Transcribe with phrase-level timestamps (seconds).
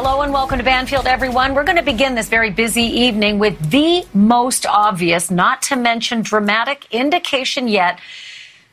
[0.00, 1.54] Hello and welcome to Banfield, everyone.
[1.54, 6.22] We're going to begin this very busy evening with the most obvious, not to mention
[6.22, 7.98] dramatic indication yet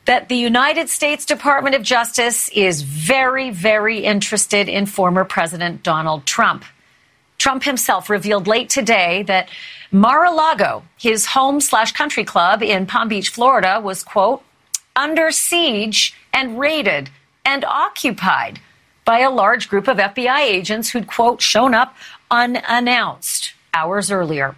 [0.04, 6.26] that the United States Department of Justice is very, very interested in former President Donald
[6.26, 6.64] Trump.
[7.38, 9.48] Trump himself revealed late today that
[9.90, 14.44] Mar-a-Lago, his home slash country club in Palm Beach, Florida, was, quote,
[14.94, 17.10] under siege and raided
[17.44, 18.60] and occupied
[19.06, 21.96] by a large group of FBI agents who'd, quote, shown up
[22.30, 24.54] unannounced hours earlier.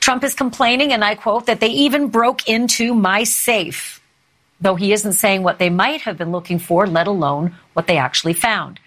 [0.00, 4.02] Trump is complaining, and I quote, that they even broke into my safe,
[4.60, 7.96] though he isn't saying what they might have been looking for, let alone what they
[7.96, 8.80] actually found.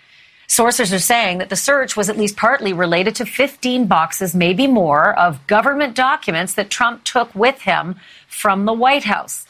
[0.48, 4.67] Sources are saying that the search was at least partly related to 15 boxes, maybe
[4.67, 7.95] more, of government documents that Trump took with him
[8.28, 9.45] from the White House.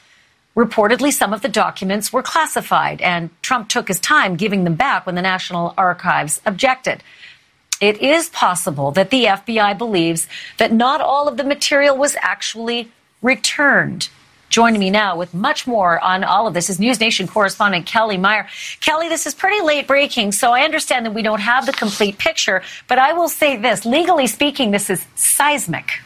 [0.55, 5.05] Reportedly, some of the documents were classified, and Trump took his time giving them back
[5.05, 7.03] when the National Archives objected.
[7.79, 10.27] It is possible that the FBI believes
[10.57, 14.09] that not all of the material was actually returned.
[14.49, 18.17] Joining me now with much more on all of this is News Nation correspondent Kelly
[18.17, 18.47] Meyer.
[18.81, 22.17] Kelly, this is pretty late breaking, so I understand that we don't have the complete
[22.17, 26.01] picture, but I will say this legally speaking, this is seismic.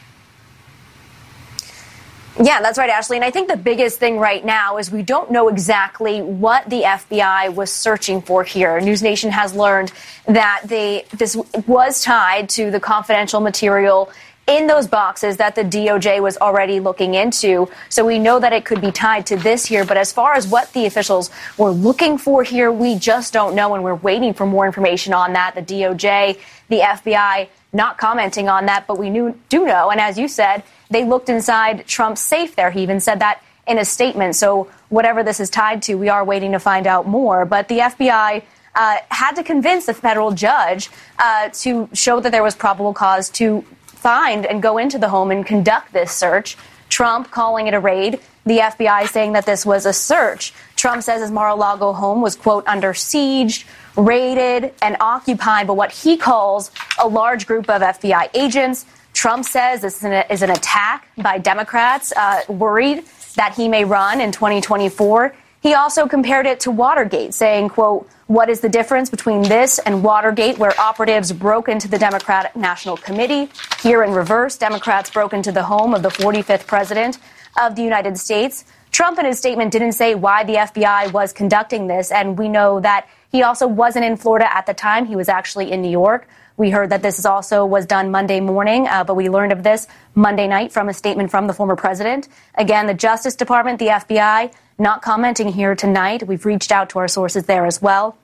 [2.41, 3.16] Yeah, that's right, Ashley.
[3.16, 6.81] And I think the biggest thing right now is we don't know exactly what the
[6.81, 8.80] FBI was searching for here.
[8.81, 9.94] News Nation has learned
[10.25, 14.11] that they, this was tied to the confidential material
[14.47, 17.69] in those boxes that the DOJ was already looking into.
[17.89, 19.86] So we know that it could be tied to this here.
[19.86, 23.73] But as far as what the officials were looking for here, we just don't know.
[23.73, 25.55] And we're waiting for more information on that.
[25.55, 28.88] The DOJ, the FBI, not commenting on that.
[28.88, 29.89] But we knew, do know.
[29.91, 32.71] And as you said, they looked inside Trump's safe there.
[32.71, 34.35] He even said that in a statement.
[34.35, 37.45] So whatever this is tied to, we are waiting to find out more.
[37.45, 38.43] But the FBI
[38.75, 43.30] uh, had to convince a federal judge uh, to show that there was probable cause
[43.31, 46.58] to find and go into the home and conduct this search.
[46.89, 48.20] Trump calling it a raid.
[48.45, 50.53] The FBI saying that this was a search.
[50.85, 53.65] Trump says his Mar-a-Lago home was, quote, under siege,
[53.95, 56.69] raided, and occupied by what he calls
[57.01, 58.85] a large group of FBI agents.
[59.11, 63.03] Trump says this is an, is an attack by Democrats uh, worried
[63.35, 65.33] that he may run in 2024.
[65.59, 70.03] He also compared it to Watergate, saying, quote, what is the difference between this and
[70.03, 73.49] Watergate, where operatives broke into the Democratic National Committee?
[73.81, 77.17] Here in reverse, Democrats broke into the home of the 45th president
[77.59, 78.65] of the United States.
[78.95, 82.80] Trump in his statement didn't say why the FBI was conducting this, and we know
[82.80, 85.06] that he also wasn't in Florida at the time.
[85.06, 86.30] He was actually in New York.
[86.56, 89.89] We heard that this also was done Monday morning, uh, but we learned of this
[90.14, 92.30] Monday night from a statement from the former president.
[92.58, 96.26] Again, the Justice Department, the FBI, not commenting here tonight.
[96.26, 98.17] We've reached out to our sources there as well.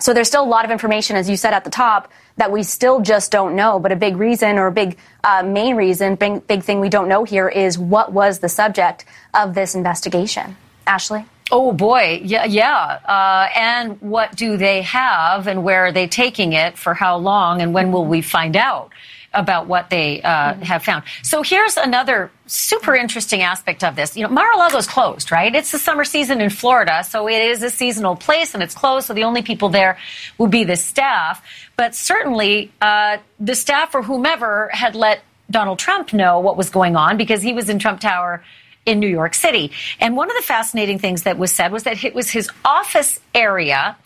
[0.00, 2.62] So there's still a lot of information, as you said at the top, that we
[2.62, 3.78] still just don't know.
[3.78, 7.08] But a big reason, or a big uh, main reason, big, big thing we don't
[7.08, 9.04] know here is what was the subject
[9.34, 10.56] of this investigation.
[10.86, 11.24] Ashley?
[11.50, 12.98] Oh boy, yeah, yeah.
[13.04, 17.62] Uh, and what do they have, and where are they taking it for how long,
[17.62, 18.92] and when will we find out
[19.34, 20.62] about what they uh, mm-hmm.
[20.62, 21.04] have found?
[21.22, 24.16] So here's another super interesting aspect of this.
[24.16, 25.54] You know, Mar-a-Lago is closed, right?
[25.54, 29.06] It's the summer season in Florida, so it is a seasonal place, and it's closed.
[29.06, 29.98] So the only people there
[30.38, 31.44] will be the staff.
[31.76, 36.96] But certainly, uh, the staff or whomever had let Donald Trump know what was going
[36.96, 38.42] on because he was in Trump Tower
[38.86, 39.70] in New York City.
[40.00, 43.20] And one of the fascinating things that was said was that it was his office
[43.34, 43.96] area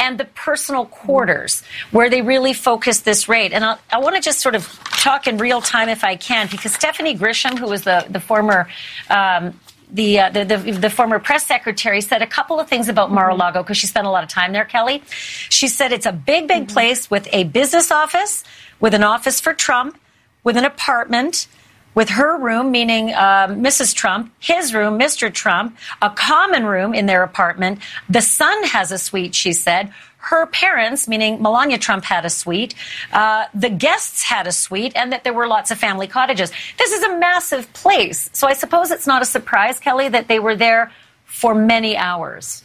[0.00, 1.62] and the personal quarters
[1.92, 3.52] where they really focused this raid.
[3.52, 6.48] And I'll, i want to just sort of talk in real time if I can,
[6.50, 8.68] because Stephanie Grisham, who was the, the former
[9.10, 9.58] um,
[9.92, 13.62] the, uh, the, the, the former press secretary said a couple of things about Mar-a-Lago
[13.62, 14.64] because she spent a lot of time there.
[14.64, 16.72] Kelly, she said it's a big, big mm-hmm.
[16.72, 18.42] place with a business office,
[18.80, 19.98] with an office for Trump,
[20.44, 21.46] with an apartment,
[21.94, 23.94] with her room, meaning uh, Mrs.
[23.94, 25.32] Trump, his room, Mr.
[25.32, 27.80] Trump, a common room in their apartment.
[28.08, 29.92] The son has a suite, she said.
[30.18, 32.74] Her parents, meaning Melania Trump, had a suite.
[33.12, 36.52] Uh, the guests had a suite, and that there were lots of family cottages.
[36.78, 38.30] This is a massive place.
[38.32, 40.92] So I suppose it's not a surprise, Kelly, that they were there
[41.24, 42.62] for many hours.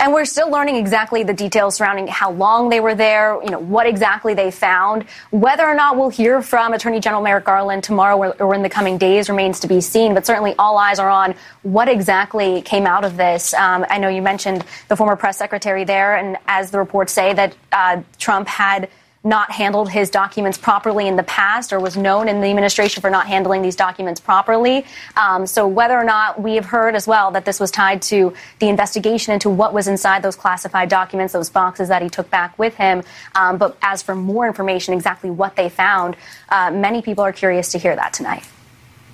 [0.00, 3.58] And we're still learning exactly the details surrounding how long they were there, you know,
[3.58, 5.04] what exactly they found.
[5.30, 8.98] Whether or not we'll hear from Attorney General Merrick Garland tomorrow or in the coming
[8.98, 10.14] days remains to be seen.
[10.14, 13.54] But certainly all eyes are on what exactly came out of this.
[13.54, 17.32] Um, I know you mentioned the former press secretary there, and as the reports say,
[17.32, 18.88] that uh, Trump had
[19.28, 23.10] not handled his documents properly in the past or was known in the administration for
[23.10, 24.86] not handling these documents properly.
[25.16, 28.32] Um, so whether or not we have heard as well that this was tied to
[28.58, 32.58] the investigation into what was inside those classified documents, those boxes that he took back
[32.58, 33.02] with him.
[33.34, 36.16] Um, but as for more information, exactly what they found,
[36.48, 38.44] uh, many people are curious to hear that tonight.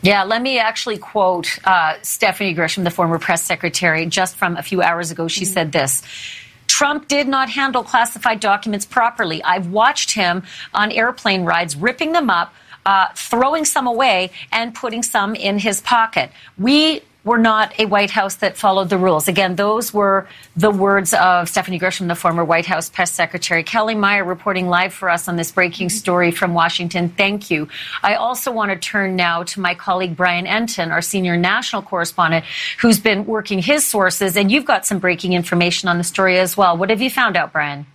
[0.03, 4.63] Yeah, let me actually quote uh, Stephanie Grisham, the former press secretary, just from a
[4.63, 5.29] few hours ago.
[5.29, 5.53] She mm-hmm.
[5.53, 6.03] said this.
[6.75, 9.41] Trump did not handle classified documents properly.
[9.45, 10.43] I've watched him
[10.75, 12.53] on airplane rides ripping them up,
[12.85, 16.33] uh, throwing some away, and putting some in his pocket.
[16.59, 19.29] We were not a White House that followed the rules.
[19.29, 23.63] Again, those were the words of Stephanie Grisham, the former White House press secretary.
[23.63, 25.97] Kelly Meyer reporting live for us on this breaking mm-hmm.
[25.97, 27.09] story from Washington.
[27.09, 27.69] Thank you.
[28.03, 32.45] I also want to turn now to my colleague Brian Entin, our senior national correspondent,
[32.81, 36.57] who's been working his sources, and you've got some breaking information on the story as
[36.57, 36.77] well.
[36.77, 37.87] What have you found out, Brian?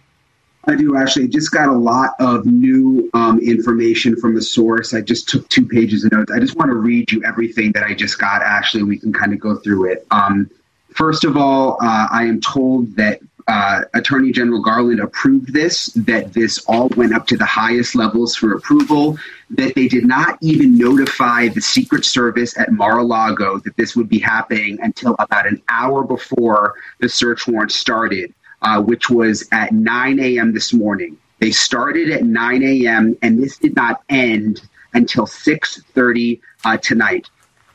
[0.70, 1.28] I do actually.
[1.28, 4.94] Just got a lot of new um, information from the source.
[4.94, 6.32] I just took two pages of notes.
[6.32, 8.42] I just want to read you everything that I just got.
[8.42, 10.06] Actually, we can kind of go through it.
[10.12, 10.50] Um,
[10.92, 16.34] first of all, uh, I am told that uh, Attorney General Garland approved this, that
[16.34, 19.18] this all went up to the highest levels for approval,
[19.50, 23.96] that they did not even notify the Secret Service at Mar a Lago that this
[23.96, 28.32] would be happening until about an hour before the search warrant started
[28.62, 30.54] uh, which was at 9 a.m.
[30.54, 31.18] this morning.
[31.40, 33.18] They started at 9 a.m.
[33.22, 34.62] and this did not end
[34.94, 37.30] until 6:30 uh, tonight.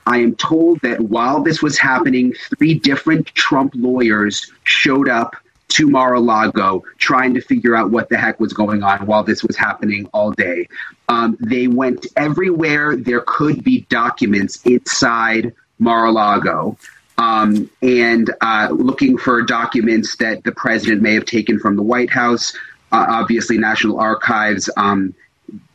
[0.07, 5.37] I am told that while this was happening, three different Trump lawyers showed up
[5.69, 9.57] to Mar-a-Lago trying to figure out what the heck was going on while this was
[9.57, 10.69] happening all day.
[11.09, 16.77] Um, they went everywhere there could be documents inside Mar-a-Lago
[17.19, 22.11] um, and uh, looking for documents that the president may have taken from the White
[22.11, 22.55] House.
[22.93, 25.15] Uh, obviously, National Archives um,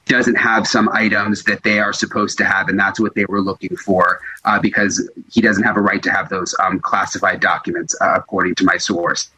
[0.09, 3.41] doesn't have some items that they are supposed to have, and that's what they were
[3.41, 7.95] looking for uh, because he doesn't have a right to have those um, classified documents,
[8.01, 9.29] uh, according to my source.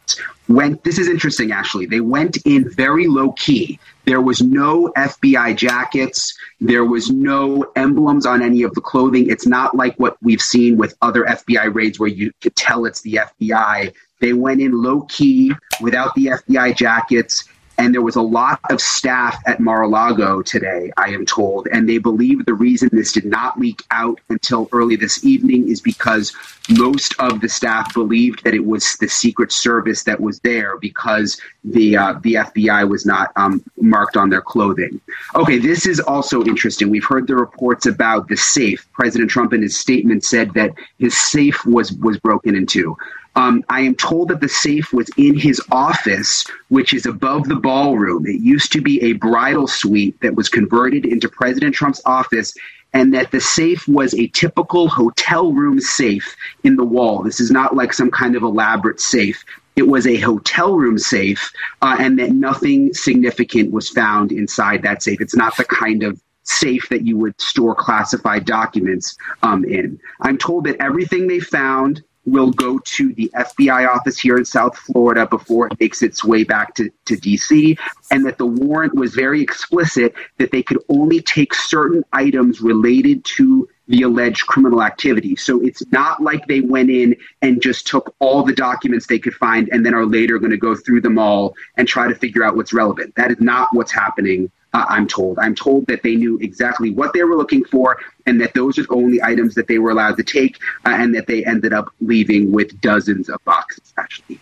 [0.46, 3.78] When this is interesting, actually, they went in very low key.
[4.06, 6.36] There was no FBI jackets.
[6.60, 9.28] There was no emblems on any of the clothing.
[9.30, 13.02] It's not like what we've seen with other FBI raids where you could tell it's
[13.02, 13.92] the FBI.
[14.20, 15.52] They went in low key
[15.82, 17.44] without the FBI jackets
[17.78, 21.98] and there was a lot of staff at Mar-a-Lago today, I am told, and they
[21.98, 26.32] believe the reason this did not leak out until early this evening is because
[26.70, 31.40] most of the staff believed that it was the Secret Service that was there because
[31.64, 35.00] the uh, the FBI was not um, marked on their clothing.
[35.34, 36.90] Okay, this is also interesting.
[36.90, 38.86] We've heard the reports about the safe.
[38.92, 42.96] President Trump in his statement said that his safe was was broken into.
[43.34, 47.56] Um, I am told that the safe was in his office, which is above the
[47.56, 48.26] ballroom.
[48.26, 52.54] It used to be a bridal suite that was converted into President Trump's office,
[52.92, 57.22] and that the safe was a typical hotel room safe in the wall.
[57.22, 59.44] This is not like some kind of elaborate safe.
[59.76, 61.50] It was a hotel room safe,
[61.80, 65.22] uh, and that nothing significant was found inside that safe.
[65.22, 69.98] It's not the kind of safe that you would store classified documents um, in.
[70.20, 74.76] I'm told that everything they found will go to the FBI office here in South
[74.76, 77.76] Florida before it makes its way back to, to DC,
[78.10, 83.24] and that the warrant was very explicit that they could only take certain items related
[83.24, 85.34] to the alleged criminal activity.
[85.34, 89.34] So it's not like they went in and just took all the documents they could
[89.34, 92.44] find and then are later going to go through them all and try to figure
[92.44, 93.14] out what's relevant.
[93.16, 95.38] That is not what's happening I'm told.
[95.38, 98.84] I'm told that they knew exactly what they were looking for and that those are
[98.84, 101.92] the only items that they were allowed to take uh, and that they ended up
[102.00, 104.40] leaving with dozens of boxes, actually.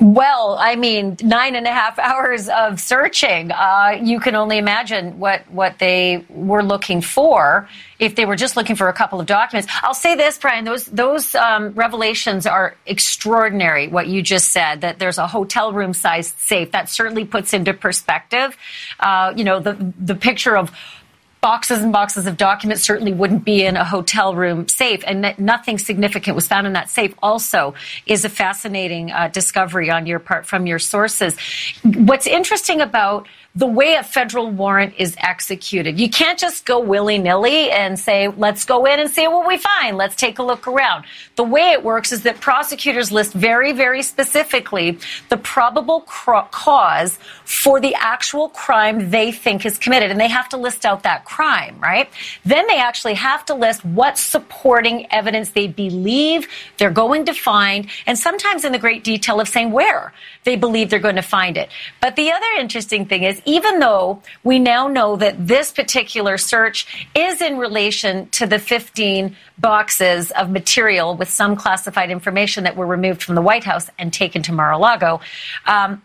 [0.00, 3.52] Well, I mean, nine and a half hours of searching.
[3.52, 8.56] Uh, you can only imagine what, what they were looking for if they were just
[8.56, 9.70] looking for a couple of documents.
[9.82, 14.98] I'll say this, Brian, those, those um, revelations are extraordinary, what you just said, that
[14.98, 16.72] there's a hotel room sized safe.
[16.72, 18.56] That certainly puts into perspective,
[19.00, 20.72] uh, you know, the, the picture of
[21.40, 25.78] boxes and boxes of documents certainly wouldn't be in a hotel room safe, and nothing
[25.78, 27.14] significant was found in that safe.
[27.22, 27.74] Also,
[28.06, 31.36] is a fascinating uh, discovery on your part from your sources.
[31.82, 35.98] What's interesting about the way a federal warrant is executed.
[35.98, 39.58] You can't just go willy nilly and say, let's go in and see what we
[39.58, 39.96] find.
[39.96, 41.04] Let's take a look around.
[41.34, 44.98] The way it works is that prosecutors list very, very specifically
[45.30, 50.12] the probable cause for the actual crime they think is committed.
[50.12, 52.08] And they have to list out that crime, right?
[52.44, 56.46] Then they actually have to list what supporting evidence they believe
[56.78, 60.12] they're going to find, and sometimes in the great detail of saying where
[60.44, 61.68] they believe they're going to find it.
[62.00, 67.08] But the other interesting thing is, even though we now know that this particular search
[67.14, 72.86] is in relation to the 15 boxes of material with some classified information that were
[72.86, 75.20] removed from the White House and taken to Mar a Lago,
[75.66, 76.02] um,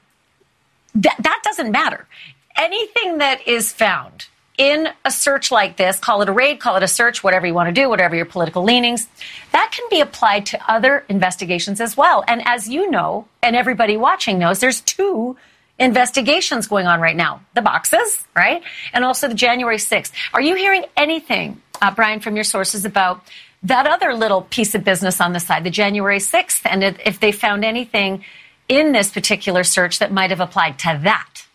[0.96, 2.08] that, that doesn't matter.
[2.56, 4.28] Anything that is found
[4.58, 7.54] in a search like this, call it a raid, call it a search, whatever you
[7.54, 9.08] want to do, whatever your political leanings,
[9.52, 12.24] that can be applied to other investigations as well.
[12.28, 15.36] And as you know, and everybody watching knows, there's two
[15.80, 18.64] investigations going on right now the boxes, right?
[18.94, 20.12] And also the January 6th.
[20.34, 23.22] Are you hearing anything, uh, Brian, from your sources about
[23.64, 27.32] that other little piece of business on the side, the January 6th, and if they
[27.32, 28.24] found anything
[28.70, 31.46] in this particular search that might have applied to that?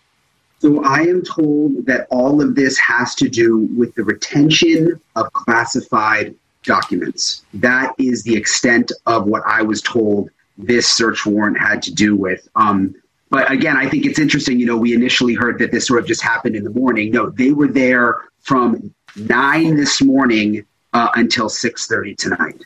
[0.60, 5.32] So I am told that all of this has to do with the retention of
[5.32, 6.34] classified
[6.64, 7.44] documents.
[7.54, 12.14] That is the extent of what I was told this search warrant had to do
[12.14, 12.46] with.
[12.56, 12.94] Um,
[13.30, 14.60] but again, I think it's interesting.
[14.60, 17.12] You know, we initially heard that this sort of just happened in the morning.
[17.12, 22.64] No, they were there from nine this morning uh, until six thirty tonight.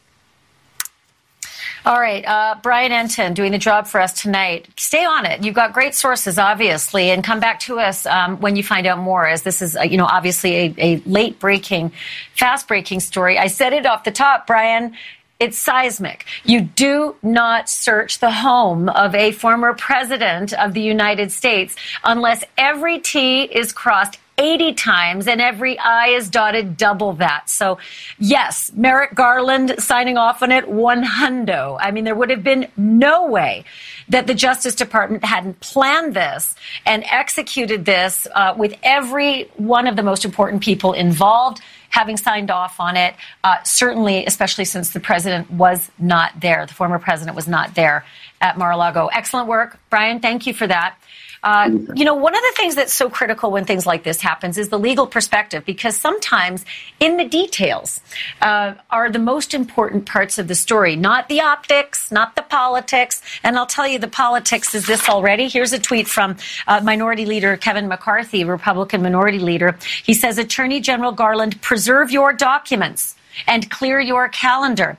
[1.87, 4.69] All right, uh, Brian Entin doing the job for us tonight.
[4.79, 5.45] Stay on it.
[5.45, 8.99] You've got great sources, obviously, and come back to us um, when you find out
[8.99, 9.27] more.
[9.27, 11.93] As this is, uh, you know, obviously a, a late breaking,
[12.35, 13.39] fast breaking story.
[13.39, 14.97] I said it off the top, Brian.
[15.41, 16.27] It's seismic.
[16.45, 21.75] You do not search the home of a former president of the United States
[22.05, 27.49] unless every T is crossed 80 times and every I is dotted double that.
[27.49, 27.79] So
[28.19, 31.79] yes, Merrick Garland signing off on it one hundo.
[31.81, 33.65] I mean, there would have been no way
[34.09, 39.97] that the Justice Department hadn't planned this and executed this uh, with every one of
[39.97, 41.61] the most important people involved
[41.95, 43.15] having signed off on it.
[43.45, 48.05] Uh, certainly, especially since the president was not there, the former president was not there
[48.41, 49.07] at Mar-a-Lago.
[49.13, 50.19] Excellent work, Brian.
[50.19, 50.97] Thank you for that.
[51.45, 54.57] Uh, you know, one of the things that's so critical when things like this happens
[54.57, 56.65] is the legal perspective, because sometimes
[57.01, 58.01] in the details
[58.41, 63.21] uh, are the most important parts of the story, not the optics, not the politics.
[63.43, 65.49] And I'll tell you, the politics is this already.
[65.49, 69.77] Here's a tweet from uh, Minority Leader Kevin McCarthy, Republican Minority Leader.
[70.03, 74.97] He says, Attorney General Garland, preserve your documents and clear your calendar.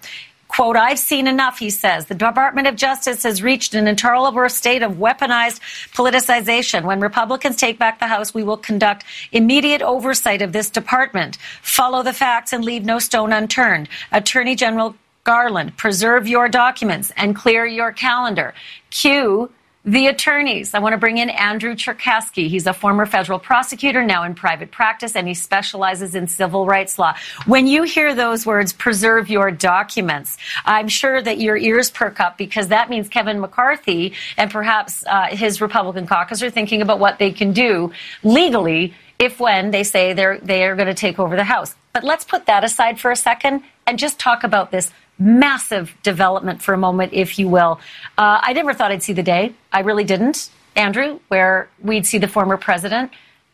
[0.56, 2.06] Quote, I've seen enough, he says.
[2.06, 5.60] The Department of Justice has reached an intolerable state of weaponized
[5.92, 6.86] politicization.
[6.86, 12.04] When Republicans take back the House, we will conduct immediate oversight of this department, follow
[12.04, 13.90] the facts, and leave no stone unturned.
[14.14, 14.96] Attorney General
[15.26, 18.54] Garland, preserve your documents and clear your calendar.
[18.92, 19.52] Q
[19.86, 20.74] the attorneys.
[20.74, 22.50] I want to bring in Andrew Cherkasky.
[22.50, 26.98] He's a former federal prosecutor, now in private practice, and he specializes in civil rights
[26.98, 27.16] law.
[27.46, 32.36] When you hear those words, preserve your documents, I'm sure that your ears perk up
[32.38, 37.20] because that means Kevin McCarthy and perhaps uh, his Republican caucus are thinking about what
[37.20, 37.92] they can do
[38.24, 41.76] legally if when they say they're they are going to take over the House.
[41.94, 46.62] But let's put that aside for a second and just talk about this massive development
[46.62, 47.80] for a moment, if you will.
[48.18, 49.54] Uh, I never thought I'd see the day.
[49.72, 53.12] I really didn't, Andrew, where we'd see the former president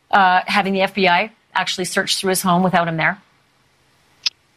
[0.09, 3.21] uh, having the FBI actually search through his home without him there.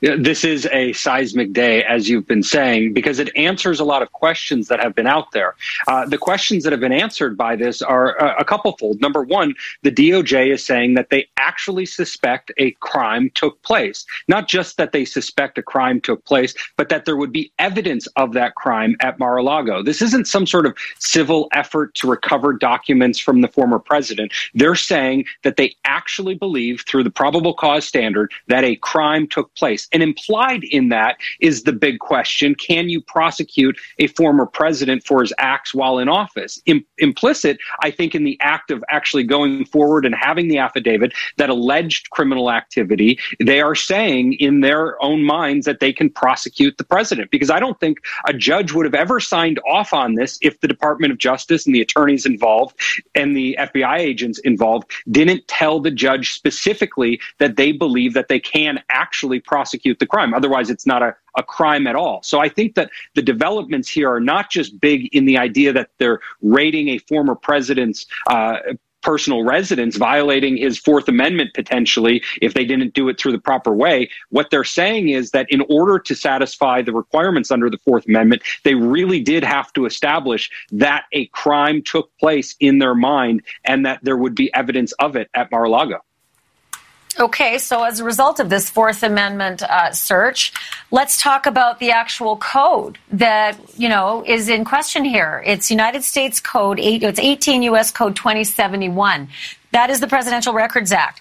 [0.04, 4.12] This is a seismic day, as you've been saying, because it answers a lot of
[4.12, 5.54] questions that have been out there.
[5.88, 9.00] Uh, the questions that have been answered by this are a, a couplefold.
[9.00, 14.04] Number one, the DOJ is saying that they actually suspect a crime took place.
[14.28, 18.06] Not just that they suspect a crime took place, but that there would be evidence
[18.16, 19.82] of that crime at Mar a Lago.
[19.82, 24.32] This isn't some sort of civil effort to recover documents from the former president.
[24.52, 29.54] They're saying that they actually believe, through the probable cause standard, that a crime took
[29.54, 29.88] place.
[29.94, 35.20] And implied in that is the big question can you prosecute a former president for
[35.20, 36.60] his acts while in office?
[36.66, 41.12] Im- implicit, I think, in the act of actually going forward and having the affidavit
[41.36, 46.76] that alleged criminal activity, they are saying in their own minds that they can prosecute
[46.76, 47.30] the president.
[47.30, 50.68] Because I don't think a judge would have ever signed off on this if the
[50.68, 52.80] Department of Justice and the attorneys involved
[53.14, 58.40] and the FBI agents involved didn't tell the judge specifically that they believe that they
[58.40, 60.34] can actually prosecute prosecute the crime.
[60.34, 62.22] Otherwise, it's not a, a crime at all.
[62.22, 65.90] So I think that the developments here are not just big in the idea that
[65.98, 68.56] they're raiding a former president's uh,
[69.02, 73.74] personal residence, violating his Fourth Amendment potentially if they didn't do it through the proper
[73.74, 74.08] way.
[74.30, 78.40] What they're saying is that in order to satisfy the requirements under the Fourth Amendment,
[78.64, 83.84] they really did have to establish that a crime took place in their mind and
[83.84, 86.00] that there would be evidence of it at Mar a Lago.
[87.18, 90.52] Okay, so as a result of this Fourth Amendment uh, search,
[90.90, 95.42] let's talk about the actual code that you know is in question here.
[95.46, 97.04] It's United States Code eight.
[97.04, 97.92] It's 18 U.S.
[97.92, 99.28] Code 2071.
[99.70, 101.20] That is the Presidential Records Act.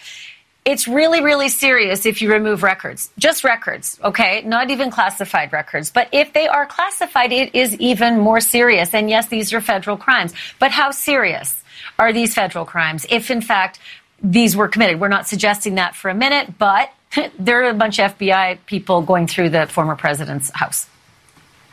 [0.65, 4.43] It's really, really serious if you remove records, just records, okay?
[4.43, 5.91] Not even classified records.
[5.91, 8.93] But if they are classified, it is even more serious.
[8.93, 10.33] And yes, these are federal crimes.
[10.59, 11.61] But how serious
[11.99, 13.79] are these federal crimes if, in fact,
[14.23, 14.99] these were committed?
[14.99, 16.91] We're not suggesting that for a minute, but
[17.39, 20.87] there are a bunch of FBI people going through the former president's house.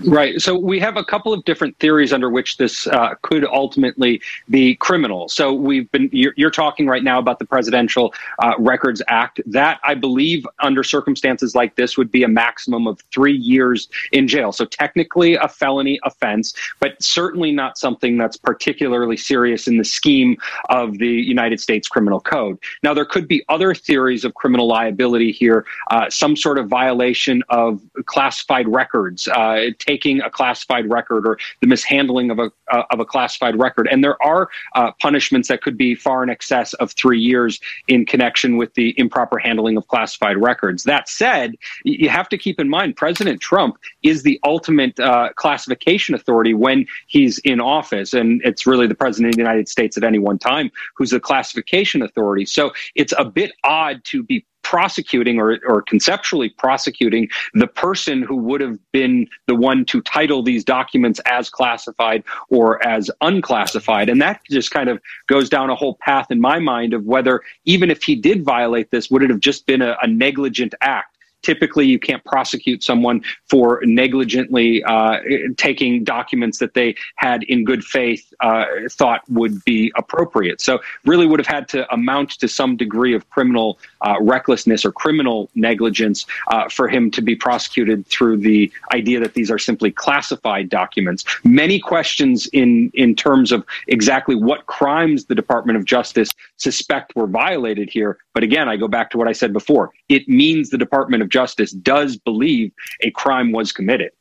[0.06, 0.40] Right.
[0.40, 4.74] So we have a couple of different theories under which this uh, could ultimately be
[4.76, 5.28] criminal.
[5.28, 9.40] So we've been, you're, you're talking right now about the Presidential uh, Records Act.
[9.44, 14.26] That, I believe, under circumstances like this, would be a maximum of three years in
[14.26, 14.52] jail.
[14.52, 20.36] So technically a felony offense, but certainly not something that's particularly serious in the scheme
[20.70, 22.58] of the United States Criminal Code.
[22.82, 27.42] Now, there could be other theories of criminal liability here, uh, some sort of violation
[27.50, 32.98] of classified records uh, taking a classified record or the mishandling of a uh, of
[33.00, 33.88] a classified record.
[33.90, 34.42] And there are
[34.74, 37.52] uh, punishments that could be far in excess of three years
[37.88, 40.84] in connection with the improper handling of classified records.
[40.84, 41.48] That said,
[41.84, 46.86] you have to keep in mind President Trump is the ultimate uh, classification authority when
[47.14, 50.38] he's in office, and it's really the president of the United States at any one
[50.38, 52.46] time who's the classification authority.
[52.46, 58.36] So it's a bit odd to be prosecuting or, or conceptually prosecuting the person who
[58.36, 64.08] would have been the one to title these documents as classified or as unclassified.
[64.08, 67.42] And that just kind of goes down a whole path in my mind of whether,
[67.64, 71.09] even if he did violate this, would it have just been a, a negligent act?
[71.42, 75.18] Typically you can't prosecute someone for negligently uh,
[75.56, 80.60] taking documents that they had in good faith uh, thought would be appropriate.
[80.60, 84.92] So really would have had to amount to some degree of criminal uh, recklessness or
[84.92, 89.90] criminal negligence uh, for him to be prosecuted through the idea that these are simply
[89.90, 91.24] classified documents.
[91.44, 97.26] Many questions in in terms of exactly what crimes the Department of Justice suspect were
[97.26, 98.18] violated here.
[98.32, 99.90] But again, I go back to what I said before.
[100.08, 104.12] It means the Department of Justice does believe a crime was committed.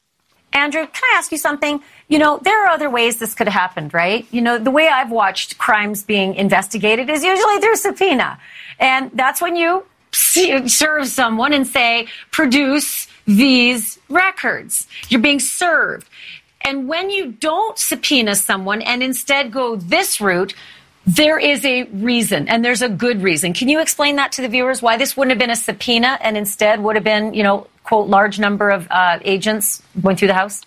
[0.51, 1.81] Andrew, can I ask you something?
[2.07, 4.25] You know, there are other ways this could have happened, right?
[4.31, 8.39] You know, the way I've watched crimes being investigated is usually through subpoena.
[8.79, 14.87] And that's when you serve someone and say, produce these records.
[15.09, 16.09] You're being served.
[16.61, 20.55] And when you don't subpoena someone and instead go this route,
[21.15, 23.53] there is a reason, and there's a good reason.
[23.53, 24.79] Can you explain that to the viewers?
[24.79, 28.07] Why this wouldn't have been a subpoena and instead would have been, you know, quote,
[28.07, 30.61] large number of uh, agents going through the house?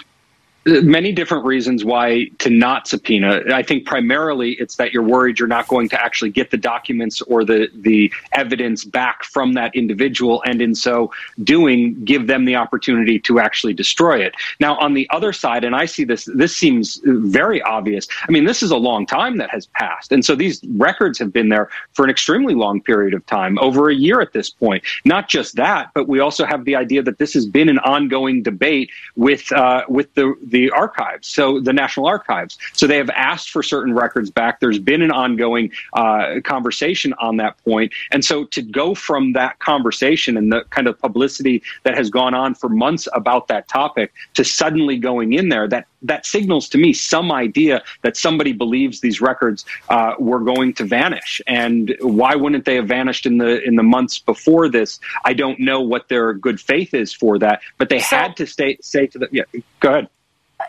[0.64, 3.42] Many different reasons why to not subpoena.
[3.52, 7.20] I think primarily it's that you're worried you're not going to actually get the documents
[7.22, 12.56] or the the evidence back from that individual, and in so doing, give them the
[12.56, 14.34] opportunity to actually destroy it.
[14.60, 18.06] Now, on the other side, and I see this, this seems very obvious.
[18.28, 21.32] I mean, this is a long time that has passed, and so these records have
[21.32, 24.84] been there for an extremely long period of time, over a year at this point.
[25.04, 28.42] Not just that, but we also have the idea that this has been an ongoing
[28.42, 32.56] debate with uh, with the the archives, so the National Archives.
[32.74, 34.60] So they have asked for certain records back.
[34.60, 39.58] There's been an ongoing uh, conversation on that point, and so to go from that
[39.58, 44.12] conversation and the kind of publicity that has gone on for months about that topic
[44.34, 49.00] to suddenly going in there, that that signals to me some idea that somebody believes
[49.00, 51.40] these records uh, were going to vanish.
[51.46, 55.00] And why wouldn't they have vanished in the in the months before this?
[55.24, 58.46] I don't know what their good faith is for that, but they so, had to
[58.46, 59.44] stay say to the yeah.
[59.80, 60.08] Go ahead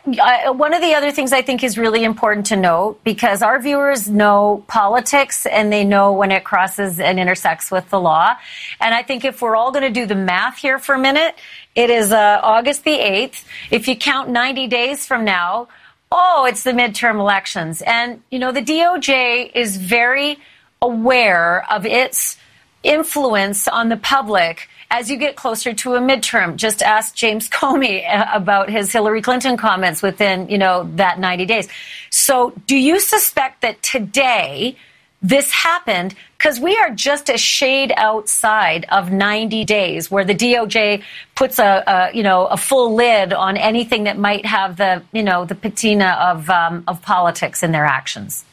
[0.05, 4.09] one of the other things I think is really important to note because our viewers
[4.09, 8.35] know politics and they know when it crosses and intersects with the law.
[8.79, 11.35] And I think if we're all going to do the math here for a minute,
[11.75, 13.43] it is uh, August the 8th.
[13.71, 15.67] If you count 90 days from now,
[16.11, 17.81] oh, it's the midterm elections.
[17.81, 20.37] And, you know, the DOJ is very
[20.81, 22.37] aware of its
[22.83, 26.55] influence on the public as you get closer to a midterm.
[26.55, 31.45] Just ask James Comey uh, about his Hillary Clinton comments within, you know, that 90
[31.47, 31.67] days.
[32.11, 34.77] So do you suspect that today
[35.23, 41.01] this happened because we are just a shade outside of 90 days where the DOJ
[41.33, 45.23] puts a, a, you know a full lid on anything that might have the you
[45.23, 48.43] know the patina of um, of politics in their actions.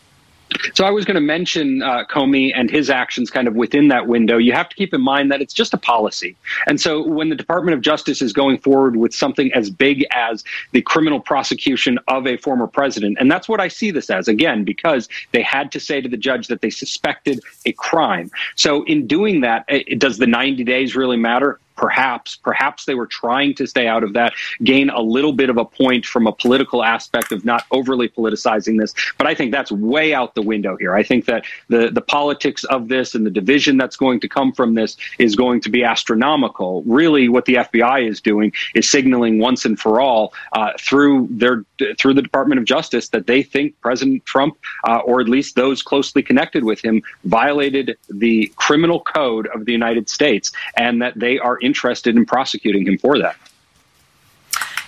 [0.75, 4.07] So I was going to mention uh, Comey and his actions kind of within that
[4.07, 4.37] window.
[4.37, 6.37] You have to keep in mind that it's just a policy.
[6.67, 10.45] And so when the Department of Justice is going forward with something as big as
[10.73, 14.65] the criminal prosecution of a former president, and that's what I see this as, again,
[14.65, 18.31] because they had to say to the judge that they suspected a crime.
[18.57, 21.59] So in doing that, it, does the 90 days really matter?
[21.81, 25.57] Perhaps, perhaps they were trying to stay out of that, gain a little bit of
[25.57, 28.95] a point from a political aspect of not overly politicizing this.
[29.16, 30.95] But I think that's way out the window here.
[30.95, 34.53] I think that the, the politics of this and the division that's going to come
[34.53, 36.83] from this is going to be astronomical.
[36.83, 41.64] Really, what the FBI is doing is signaling once and for all uh, through their
[41.99, 45.81] through the Department of Justice that they think President Trump, uh, or at least those
[45.83, 51.38] closely connected with him, violated the criminal code of the United States, and that they
[51.38, 53.37] are interested in prosecuting him for that.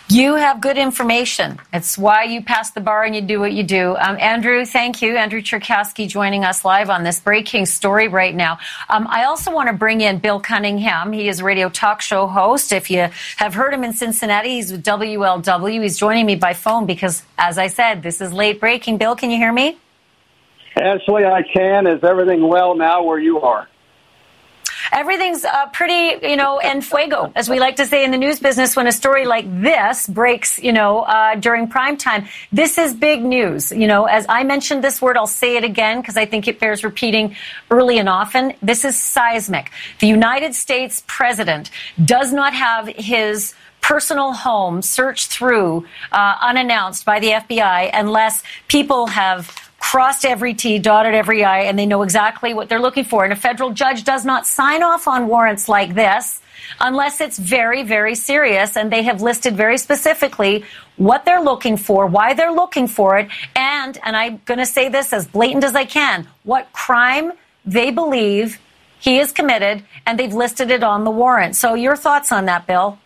[0.08, 1.58] You have good information.
[1.72, 3.96] It's why you pass the bar and you do what you do.
[3.96, 5.16] Um, Andrew, thank you.
[5.16, 8.58] Andrew Cherkasky joining us live on this breaking story right now.
[8.90, 11.12] Um, I also want to bring in Bill Cunningham.
[11.12, 12.72] He is a radio talk show host.
[12.72, 15.82] If you have heard him in Cincinnati, he's with WLW.
[15.82, 18.98] He's joining me by phone because, as I said, this is late breaking.
[18.98, 19.78] Bill, can you hear me?
[20.76, 21.86] Ashley, I can.
[21.86, 23.66] Is everything well now where you are?
[24.92, 28.38] Everything's uh, pretty, you know, en fuego, as we like to say in the news
[28.38, 32.26] business when a story like this breaks, you know, uh, during prime time.
[32.52, 33.72] This is big news.
[33.72, 36.60] You know, as I mentioned this word, I'll say it again because I think it
[36.60, 37.34] bears repeating
[37.70, 38.54] early and often.
[38.62, 39.70] This is seismic.
[40.00, 41.70] The United States president
[42.04, 49.08] does not have his personal home searched through uh, unannounced by the FBI unless people
[49.08, 53.24] have crossed every T, dotted every I, and they know exactly what they're looking for.
[53.24, 56.40] And a federal judge does not sign off on warrants like this
[56.80, 58.76] unless it's very, very serious.
[58.76, 60.64] And they have listed very specifically
[60.96, 64.88] what they're looking for, why they're looking for it, and, and I'm going to say
[64.88, 67.32] this as blatant as I can, what crime
[67.66, 68.60] they believe
[69.00, 71.56] he is committed, and they've listed it on the warrant.
[71.56, 72.98] So, your thoughts on that, Bill?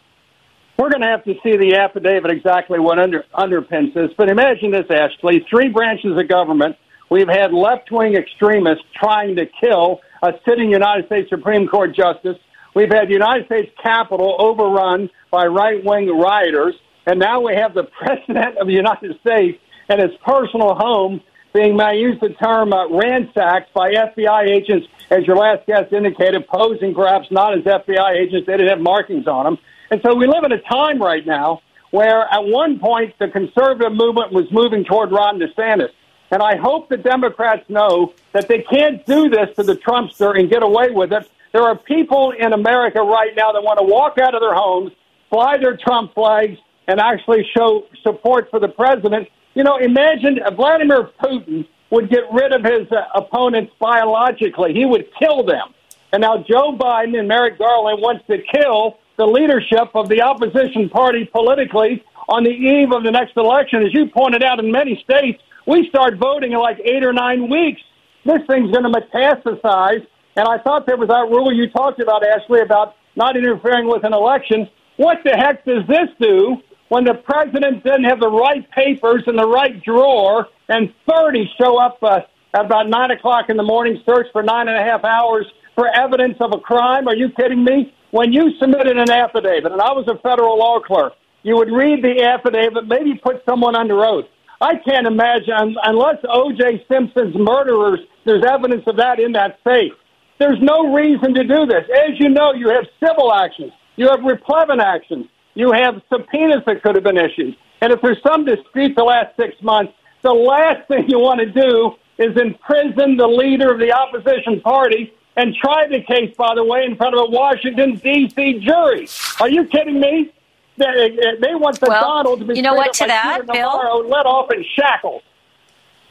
[0.78, 4.10] We're going to have to see the affidavit exactly what under, underpins this.
[4.16, 5.44] But imagine this, Ashley.
[5.48, 6.76] Three branches of government.
[7.08, 12.36] We've had left wing extremists trying to kill a sitting United States Supreme Court justice.
[12.74, 16.74] We've had the United States Capitol overrun by right wing rioters.
[17.06, 19.58] And now we have the President of the United States
[19.88, 21.22] and his personal home
[21.54, 26.46] being, I use the term, uh, ransacked by FBI agents, as your last guest indicated,
[26.48, 28.46] posing perhaps not as FBI agents.
[28.46, 29.58] They didn't have markings on them.
[29.90, 33.92] And so we live in a time right now where at one point the conservative
[33.92, 35.90] movement was moving toward Ron DeSantis.
[36.31, 40.51] And I hope the Democrats know that they can't do this to the Trumpster and
[40.51, 41.31] get away with it.
[41.53, 44.92] There are people in America right now that want to walk out of their homes,
[45.31, 49.29] fly their Trump flags, and actually show support for the president.
[49.55, 54.75] You know, imagine Vladimir Putin would get rid of his uh, opponents biologically.
[54.75, 55.72] He would kill them.
[56.12, 60.88] And now Joe Biden and Merrick Garland wants to kill the leadership of the opposition
[60.88, 63.83] party politically on the eve of the next election.
[63.83, 67.50] As you pointed out, in many states, we start voting in like eight or nine
[67.50, 67.81] weeks.
[68.24, 70.07] This thing's going to metastasize.
[70.37, 74.05] And I thought there was that rule you talked about, Ashley, about not interfering with
[74.05, 74.68] an election.
[74.96, 76.57] What the heck does this do
[76.88, 81.79] when the president didn't have the right papers in the right drawer and 30 show
[81.81, 82.20] up uh,
[82.55, 85.88] at about 9 o'clock in the morning, search for nine and a half hours for
[85.94, 87.09] evidence of a crime?
[87.09, 87.92] Are you kidding me?
[88.11, 92.03] When you submitted an affidavit, and I was a federal law clerk, you would read
[92.03, 94.27] the affidavit, maybe put someone under oath.
[94.61, 96.87] I can't imagine, unless O.J.
[96.90, 99.92] Simpson's murderers, there's evidence of that in that safe.
[100.38, 101.85] There's no reason to do this.
[101.92, 106.83] As you know, you have civil actions, you have replevin actions, you have subpoenas that
[106.83, 107.57] could have been issued.
[107.81, 109.92] And if there's some dispute the last six months,
[110.23, 115.12] the last thing you want to do is imprison the leader of the opposition party
[115.37, 118.61] and tried the case, by the way, in front of a Washington, D.C.
[118.61, 119.09] jury.
[119.40, 120.33] Are you kidding me?
[120.79, 124.07] They, they want the well, Donald to be you know what to that, Bill?
[124.07, 125.22] let off in shackles.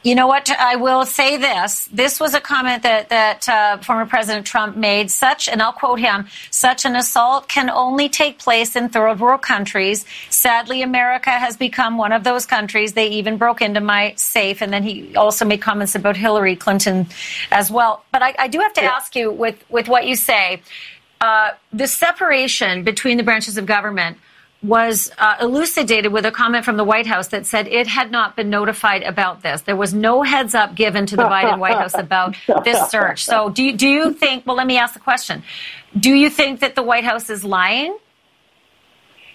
[0.06, 0.48] You know what?
[0.52, 1.86] I will say this.
[1.86, 5.10] This was a comment that that uh, former President Trump made.
[5.10, 9.42] Such, and I'll quote him: "Such an assault can only take place in third world
[9.42, 10.06] countries.
[10.30, 12.92] Sadly, America has become one of those countries.
[12.92, 17.08] They even broke into my safe." And then he also made comments about Hillary Clinton
[17.50, 18.04] as well.
[18.12, 18.92] But I, I do have to yeah.
[18.92, 20.62] ask you, with with what you say,
[21.20, 24.18] uh, the separation between the branches of government
[24.66, 28.36] was uh, elucidated with a comment from the White House that said it had not
[28.36, 29.62] been notified about this.
[29.62, 33.24] There was no heads up given to the Biden White House about this search.
[33.24, 34.46] So, do you, do you think?
[34.46, 35.42] Well, let me ask the question:
[35.98, 37.96] Do you think that the White House is lying?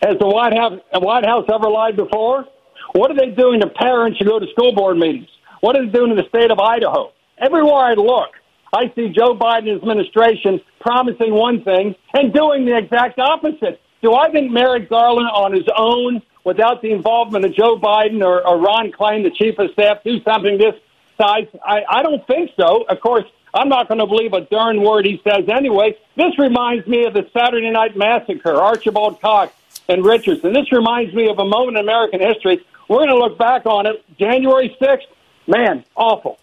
[0.02, 2.46] Has the White House, the White House ever lied before?
[2.94, 5.28] What are they doing to parents who go to school board meetings?
[5.62, 7.12] What are they doing in the state of Idaho?
[7.38, 8.32] Everywhere I look,
[8.74, 13.80] I see Joe Biden's administration promising one thing and doing the exact opposite.
[14.02, 18.46] Do I think Merrick Garland on his own, without the involvement of Joe Biden or,
[18.46, 20.76] or Ron Klain, the chief of staff, do something this
[21.18, 21.48] size?
[21.64, 22.84] I, I don't think so.
[22.84, 25.98] Of course, I'm not going to believe a darn word he says anyway.
[26.16, 29.54] This reminds me of the Saturday Night Massacre, Archibald Cox
[29.88, 30.54] and Richardson.
[30.54, 32.66] This reminds me of a moment in American history.
[32.88, 34.04] We're going to look back on it.
[34.18, 35.08] January 6th,
[35.48, 36.40] man, awful.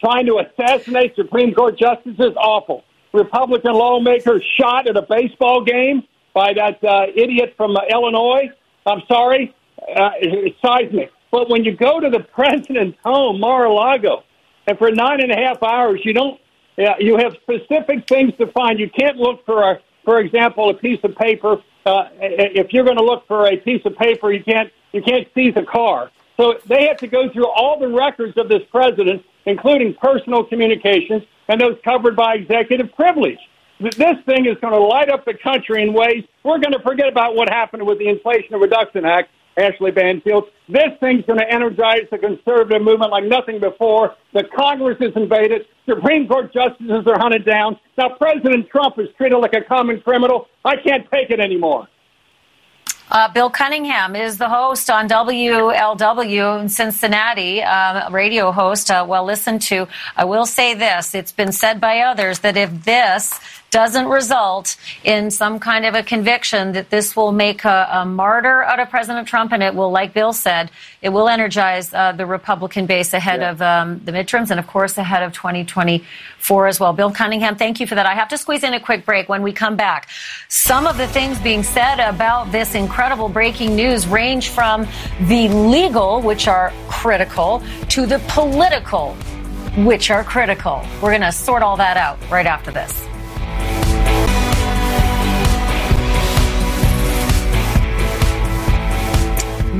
[0.00, 2.84] Trying to assassinate Supreme Court justices, awful.
[3.12, 8.50] Republican lawmakers shot at a baseball game by that uh, idiot from uh, Illinois.
[8.86, 9.54] I'm sorry,
[9.96, 10.10] uh,
[10.64, 11.12] seismic.
[11.30, 14.24] But when you go to the president's home, Mar-a-Lago,
[14.66, 16.40] and for nine and a half hours, you don't,
[16.78, 18.78] uh, you have specific things to find.
[18.78, 21.56] You can't look for, a, for example, a piece of paper.
[21.84, 25.26] Uh, if you're going to look for a piece of paper, you can't, you can't
[25.34, 26.10] seize a car.
[26.36, 31.22] So they have to go through all the records of this president, including personal communications
[31.48, 33.38] and those covered by executive privilege.
[33.80, 37.08] This thing is going to light up the country in ways we're going to forget
[37.08, 40.44] about what happened with the Inflation Reduction Act Ashley Banfield.
[40.68, 44.14] This thing's going to energize the conservative movement like nothing before.
[44.34, 45.66] The Congress is invaded.
[45.88, 47.78] Supreme Court justices are hunted down.
[47.96, 50.46] Now, President Trump is treated like a common criminal.
[50.64, 51.88] I can't take it anymore.
[53.10, 59.24] Uh, Bill Cunningham is the host on WLW in Cincinnati, uh, radio host, uh, well
[59.24, 59.88] listened to.
[60.16, 63.40] I will say this it's been said by others that if this
[63.70, 68.62] doesn't result in some kind of a conviction that this will make a, a martyr
[68.64, 70.70] out of President Trump, and it will, like Bill said,
[71.02, 73.50] it will energize uh, the Republican base ahead yeah.
[73.50, 76.92] of um, the midterms and, of course, ahead of 2024 as well.
[76.92, 78.06] Bill Cunningham, thank you for that.
[78.06, 80.08] I have to squeeze in a quick break when we come back.
[80.48, 84.86] Some of the things being said about this incredible breaking news range from
[85.22, 89.14] the legal, which are critical, to the political,
[89.84, 90.84] which are critical.
[91.00, 93.09] We're going to sort all that out right after this.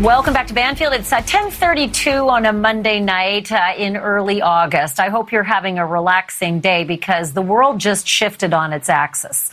[0.00, 0.94] Welcome back to Banfield.
[0.94, 4.98] It's uh, 1032 on a Monday night uh, in early August.
[4.98, 9.50] I hope you're having a relaxing day because the world just shifted on its axis.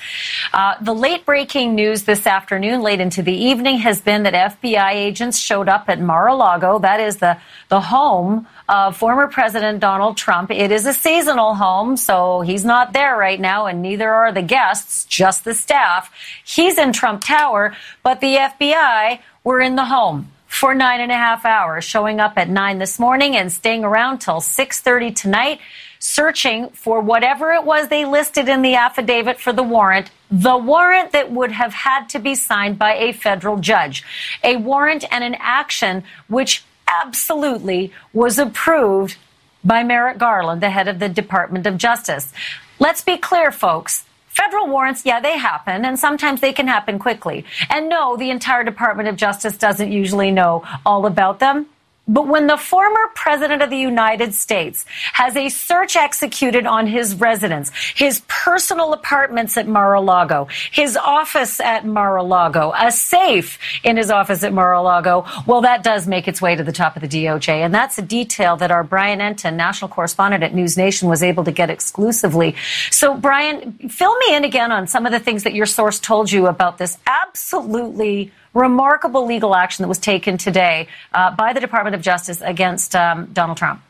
[0.54, 4.94] Uh, the late breaking news this afternoon, late into the evening, has been that FBI
[4.94, 6.80] agents showed up at Mar-a-Lago.
[6.80, 10.50] That is the, the home of former President Donald Trump.
[10.50, 14.44] It is a seasonal home, so he's not there right now, and neither are the
[14.44, 16.10] guests, just the staff.
[16.46, 21.16] He's in Trump Tower, but the FBI were in the home for nine and a
[21.16, 25.60] half hours, showing up at nine this morning and staying around till 6.30 tonight,
[26.00, 31.12] searching for whatever it was they listed in the affidavit for the warrant, the warrant
[31.12, 34.04] that would have had to be signed by a federal judge,
[34.44, 39.16] a warrant and an action which absolutely was approved
[39.64, 42.34] by Merrick Garland, the head of the Department of Justice.
[42.80, 44.06] Let's be clear, folks.
[44.38, 47.44] Federal warrants, yeah, they happen, and sometimes they can happen quickly.
[47.72, 51.66] And no, the entire Department of Justice doesn't usually know all about them.
[52.08, 57.16] But when the former president of the United States has a search executed on his
[57.16, 64.44] residence, his personal apartments at Mar-a-Lago, his office at Mar-a-Lago, a safe in his office
[64.44, 67.50] at Mar-a-Lago, well, that does make its way to the top of the DOJ.
[67.50, 71.44] And that's a detail that our Brian Entin, national correspondent at News Nation, was able
[71.44, 72.56] to get exclusively.
[72.90, 76.32] So, Brian, fill me in again on some of the things that your source told
[76.32, 81.96] you about this absolutely remarkable legal action that was taken today uh, by the Department
[81.96, 83.82] of Justice against um, Donald Trump.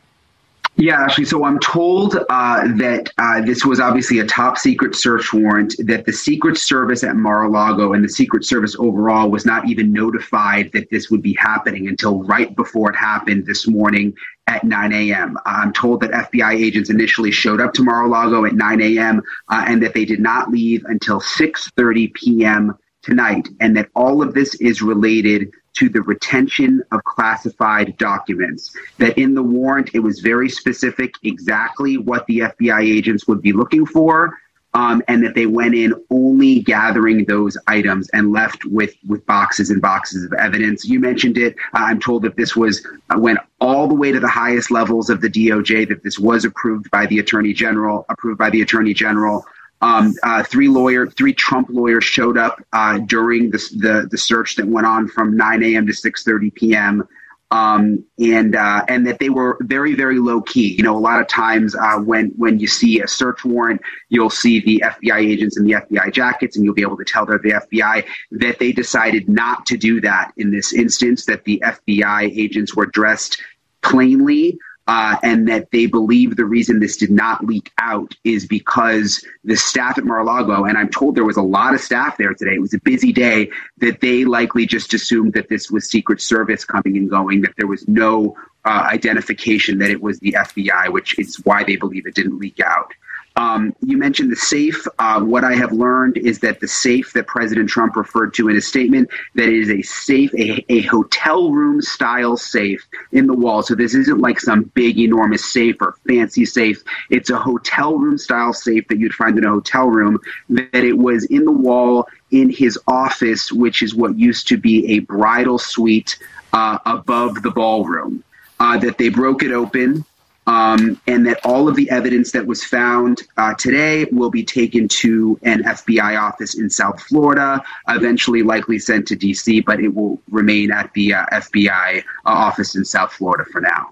[0.80, 5.32] Yeah, actually, so I'm told uh, that uh, this was obviously a top secret search
[5.32, 9.44] warrant, that the Secret Service at Mar a Lago and the Secret Service overall was
[9.44, 14.14] not even notified that this would be happening until right before it happened this morning
[14.46, 15.36] at 9 a.m.
[15.44, 19.20] I'm told that FBI agents initially showed up to Mar a Lago at 9 a.m.
[19.48, 24.34] Uh, and that they did not leave until 6.30 p.m tonight, and that all of
[24.34, 28.76] this is related to the retention of classified documents.
[28.98, 33.52] That in the warrant, it was very specific exactly what the FBI agents would be
[33.52, 34.38] looking for.
[34.74, 39.70] Um, and that they went in only gathering those items and left with with boxes
[39.70, 40.84] and boxes of evidence.
[40.84, 41.56] You mentioned it.
[41.72, 45.22] I'm told that this was uh, went all the way to the highest levels of
[45.22, 45.88] the DOJ.
[45.88, 49.46] That this was approved by the Attorney General, approved by the Attorney General.
[49.80, 54.56] Um, uh, three lawyer, three Trump lawyers showed up uh, during the, the, the search
[54.56, 55.86] that went on from 9 a.m.
[55.86, 57.08] to 6:30 p.m.
[57.50, 60.74] Um, and uh, and that they were very very low key.
[60.74, 64.28] You know, a lot of times uh, when when you see a search warrant, you'll
[64.28, 67.38] see the FBI agents in the FBI jackets, and you'll be able to tell they're
[67.38, 68.04] the FBI.
[68.32, 71.24] That they decided not to do that in this instance.
[71.24, 73.40] That the FBI agents were dressed
[73.80, 79.22] plainly uh, and that they believe the reason this did not leak out is because
[79.44, 82.54] the staff at Mar-a-Lago, and I'm told there was a lot of staff there today.
[82.54, 86.64] It was a busy day that they likely just assumed that this was Secret Service
[86.64, 91.18] coming and going, that there was no uh, identification that it was the FBI, which
[91.18, 92.92] is why they believe it didn't leak out.
[93.38, 94.84] Um, you mentioned the safe.
[94.98, 98.56] Uh, what I have learned is that the safe that President Trump referred to in
[98.56, 103.62] his statement that is a safe, a, a hotel room style safe in the wall.
[103.62, 106.82] So this isn't like some big, enormous safe or fancy safe.
[107.10, 110.18] It's a hotel room style safe that you'd find in a hotel room.
[110.48, 114.96] That it was in the wall in his office, which is what used to be
[114.96, 116.18] a bridal suite
[116.52, 118.24] uh, above the ballroom.
[118.58, 120.04] Uh, that they broke it open
[120.48, 124.88] um, and that all of the evidence that was found uh, today will be taken
[124.88, 130.18] to an FBI office in South Florida, eventually likely sent to D.C., but it will
[130.30, 133.90] remain at the uh, FBI uh, office in South Florida for now.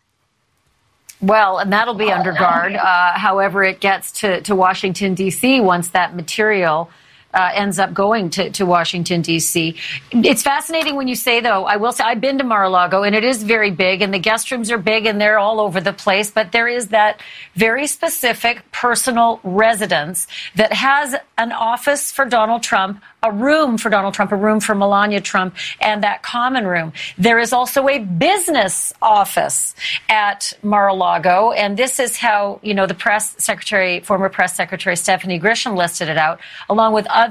[1.20, 2.74] Well, and that'll be under guard.
[2.74, 5.60] Uh, however, it gets to, to Washington, D.C.
[5.60, 6.90] once that material
[7.36, 9.76] uh, ends up going to, to Washington, D.C.
[10.10, 13.02] It's fascinating when you say, though, I will say, I've been to Mar a Lago
[13.02, 15.80] and it is very big and the guest rooms are big and they're all over
[15.80, 17.20] the place, but there is that
[17.54, 24.14] very specific personal residence that has an office for Donald Trump, a room for Donald
[24.14, 26.92] Trump, a room for Melania Trump, and that common room.
[27.18, 29.74] There is also a business office
[30.08, 35.38] at Mar-a-Lago, and this is how, you know, the press secretary, former press secretary Stephanie
[35.38, 37.25] Grisham listed it out, along with other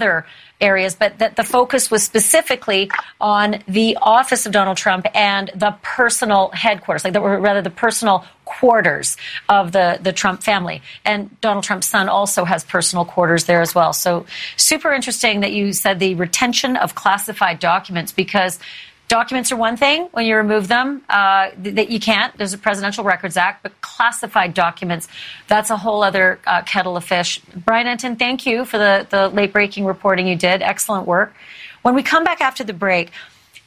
[0.62, 5.76] areas, but that the focus was specifically on the office of Donald Trump and the
[5.82, 9.18] personal headquarters, like the, or rather the personal quarters
[9.50, 10.82] of the, the Trump family.
[11.04, 13.92] And Donald Trump's son also has personal quarters there as well.
[13.92, 18.60] So super interesting that you said the retention of classified documents because
[19.08, 22.36] Documents are one thing when you remove them uh, that you can't.
[22.38, 25.08] There's a Presidential Records Act, but classified documents,
[25.48, 27.40] that's a whole other uh, kettle of fish.
[27.56, 30.64] Brian Entin, thank you for the, the late breaking reporting you did.
[30.64, 31.36] Excellent work.
[31.84, 33.12] When we come back after the break,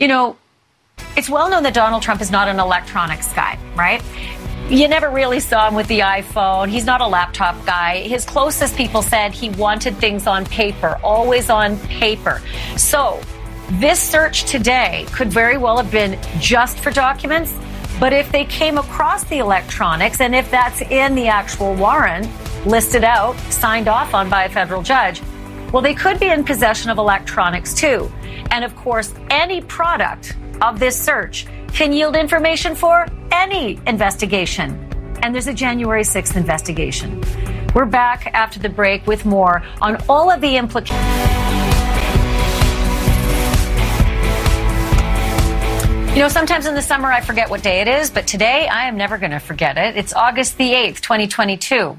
[0.01, 0.37] you know,
[1.17, 4.03] it's well known that Donald Trump is not an electronics guy, right?
[4.69, 6.69] You never really saw him with the iPhone.
[6.69, 8.01] He's not a laptop guy.
[8.01, 12.43] His closest people said he wanted things on paper, always on paper.
[12.77, 13.21] So,
[13.73, 17.55] this search today could very well have been just for documents,
[18.01, 22.27] but if they came across the electronics and if that's in the actual warrant
[22.67, 25.21] listed out, signed off on by a federal judge,
[25.73, 28.11] well, they could be in possession of electronics too.
[28.51, 34.83] And of course, any product of this search can yield information for any investigation.
[35.23, 37.23] And there's a January 6th investigation.
[37.75, 41.68] We're back after the break with more on all of the implications.
[46.19, 48.89] You know, sometimes in the summer I forget what day it is, but today I
[48.89, 49.97] am never going to forget it.
[49.97, 51.97] It's August the 8th, 2022.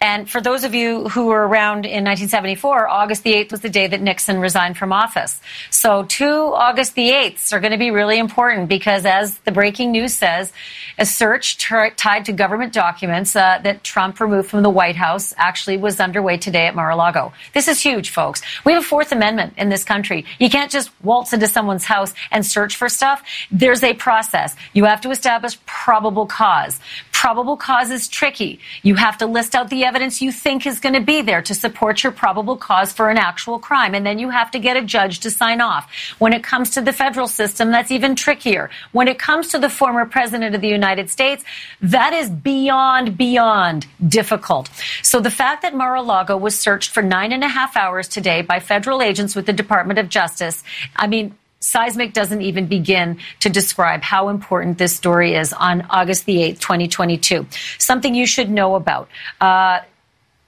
[0.00, 3.68] And for those of you who were around in 1974, August the 8th was the
[3.68, 5.40] day that Nixon resigned from office.
[5.70, 9.92] So two August the 8ths are going to be really important because as the breaking
[9.92, 10.52] news says,
[10.98, 15.34] a search t- tied to government documents uh, that Trump removed from the White House
[15.36, 17.32] actually was underway today at Mar-a-Lago.
[17.54, 18.42] This is huge, folks.
[18.64, 20.24] We have a Fourth Amendment in this country.
[20.38, 23.22] You can't just waltz into someone's house and search for stuff.
[23.50, 24.54] There's a process.
[24.72, 26.80] You have to establish probable cause.
[27.12, 28.60] Probable cause is tricky.
[28.82, 31.54] You have to list out the evidence you think is going to be there to
[31.54, 33.94] support your probable cause for an actual crime.
[33.94, 35.90] And then you have to get a judge to sign off.
[36.18, 38.70] When it comes to the federal system, that's even trickier.
[38.92, 41.44] When it comes to the former president of the United States,
[41.80, 44.70] that is beyond, beyond difficult.
[45.02, 48.60] So the fact that Mar-a-Lago was searched for nine and a half hours today by
[48.60, 50.62] federal agents with the Department of Justice,
[50.96, 56.26] I mean, Seismic doesn't even begin to describe how important this story is on August
[56.26, 57.46] the 8th, 2022.
[57.78, 59.08] Something you should know about.
[59.40, 59.80] Uh,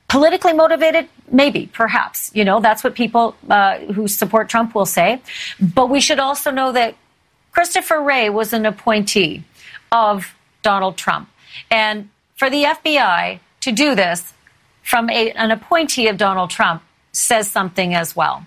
[0.09, 1.09] politically motivated?
[1.31, 2.31] Maybe, perhaps.
[2.35, 5.23] You know, that's what people uh, who support Trump will say.
[5.61, 6.97] But we should also know that
[7.53, 9.45] Christopher Wray was an appointee
[9.93, 11.29] of Donald Trump.
[11.71, 14.33] And for the FBI to do this
[14.83, 16.83] from a, an appointee of Donald Trump
[17.15, 18.45] says something as well.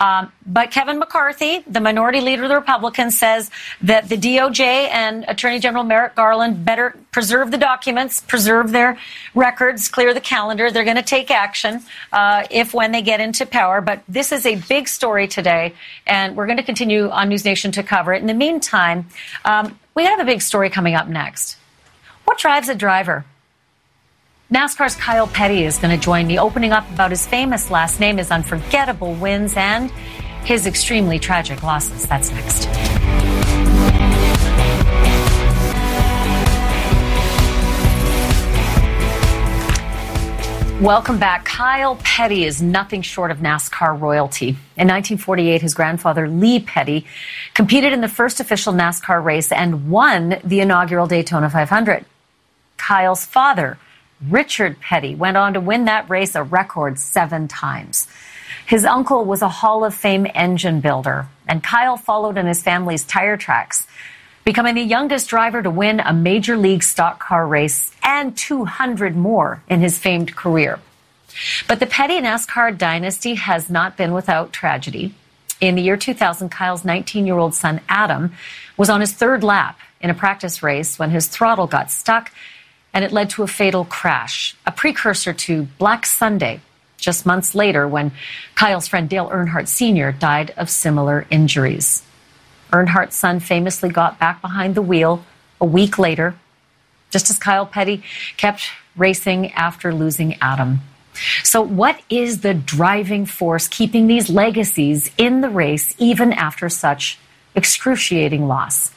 [0.00, 3.50] Um, but Kevin McCarthy, the minority leader of the Republicans, says
[3.82, 8.98] that the DOJ and Attorney General Merrick Garland better preserve the documents, preserve their
[9.34, 10.70] records, clear the calendar.
[10.70, 13.80] They're going to take action uh, if when they get into power.
[13.80, 15.74] But this is a big story today,
[16.06, 18.20] and we're going to continue on News Nation to cover it.
[18.20, 19.08] In the meantime,
[19.44, 21.56] um, we have a big story coming up next.
[22.24, 23.24] What drives a driver?
[24.48, 28.18] NASCAR's Kyle Petty is going to join me, opening up about his famous last name,
[28.18, 29.90] his unforgettable wins, and
[30.44, 32.06] his extremely tragic losses.
[32.06, 32.68] That's next.
[40.80, 41.44] Welcome back.
[41.44, 44.50] Kyle Petty is nothing short of NASCAR royalty.
[44.50, 47.04] In 1948, his grandfather, Lee Petty,
[47.54, 52.04] competed in the first official NASCAR race and won the inaugural Daytona 500.
[52.76, 53.78] Kyle's father,
[54.24, 58.08] Richard Petty went on to win that race a record seven times.
[58.66, 63.04] His uncle was a Hall of Fame engine builder, and Kyle followed in his family's
[63.04, 63.86] tire tracks,
[64.44, 69.62] becoming the youngest driver to win a major league stock car race and 200 more
[69.68, 70.80] in his famed career.
[71.68, 75.14] But the Petty NASCAR dynasty has not been without tragedy.
[75.60, 78.32] In the year 2000, Kyle's 19 year old son, Adam,
[78.76, 82.30] was on his third lap in a practice race when his throttle got stuck
[82.96, 86.62] and it led to a fatal crash, a precursor to Black Sunday,
[86.96, 88.10] just months later when
[88.54, 90.12] Kyle's friend Dale Earnhardt Sr.
[90.12, 92.02] died of similar injuries.
[92.72, 95.22] Earnhardt's son famously got back behind the wheel
[95.60, 96.36] a week later,
[97.10, 98.02] just as Kyle Petty
[98.38, 100.80] kept racing after losing Adam.
[101.44, 107.18] So, what is the driving force keeping these legacies in the race even after such
[107.54, 108.90] excruciating loss?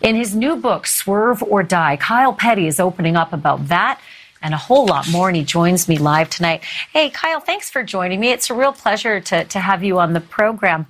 [0.00, 4.00] In his new book, Swerve or Die, Kyle Petty is opening up about that
[4.40, 5.28] and a whole lot more.
[5.28, 6.62] And he joins me live tonight.
[6.92, 8.30] Hey, Kyle, thanks for joining me.
[8.30, 10.86] It's a real pleasure to, to have you on the program.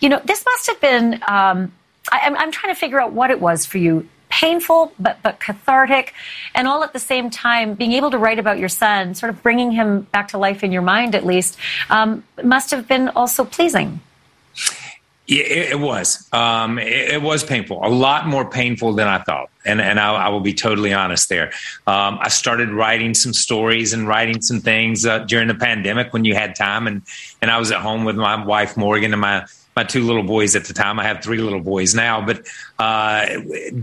[0.00, 1.72] You know, this must have been, um,
[2.10, 5.38] I, I'm, I'm trying to figure out what it was for you painful but but
[5.40, 6.14] cathartic
[6.54, 9.42] and all at the same time being able to write about your son sort of
[9.42, 11.58] bringing him back to life in your mind at least
[11.90, 14.00] um, must have been also pleasing
[15.28, 16.28] it, it was.
[16.32, 19.50] Um, it, it, was painful, a lot more painful than I thought.
[19.64, 21.52] And, and I, I will be totally honest there.
[21.86, 26.24] Um, I started writing some stories and writing some things uh, during the pandemic when
[26.24, 26.86] you had time.
[26.86, 27.02] And,
[27.40, 29.46] and I was at home with my wife, Morgan, and my,
[29.76, 30.98] my two little boys at the time.
[30.98, 32.24] I have three little boys now.
[32.24, 32.46] But
[32.78, 33.26] uh,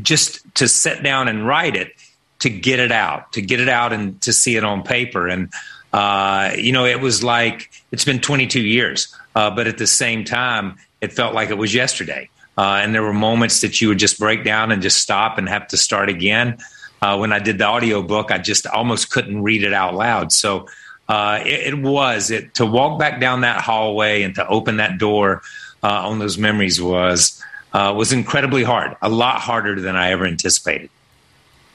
[0.02, 1.94] just to sit down and write it,
[2.40, 5.28] to get it out, to get it out and to see it on paper.
[5.28, 5.52] And,
[5.92, 9.14] uh, you know, it was like it's been 22 years.
[9.36, 12.30] Uh, but at the same time, it felt like it was yesterday.
[12.58, 15.48] Uh, and there were moments that you would just break down and just stop and
[15.48, 16.58] have to start again.
[17.02, 20.34] Uh, when I did the audio book, I just almost couldn't read it out loud.
[20.34, 20.68] So
[21.08, 24.98] uh, it, it, was it to walk back down that hallway and to open that
[24.98, 25.42] door
[25.82, 27.42] uh, on those memories was
[27.72, 30.90] uh, was incredibly hard, a lot harder than I ever anticipated.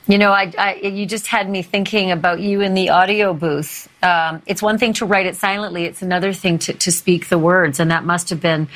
[0.06, 3.88] You know, I, I, you just had me thinking about you in the audio booth.
[4.02, 7.38] Um, it's one thing to write it silently; it's another thing to, to speak the
[7.38, 8.68] words, and that must have been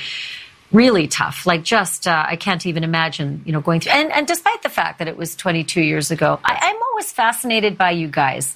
[0.73, 1.47] really tough.
[1.47, 3.93] Like just, uh, I can't even imagine, you know, going through.
[3.93, 7.79] And, and despite the fact that it was 22 years ago, I, am always fascinated
[7.79, 8.55] by you guys.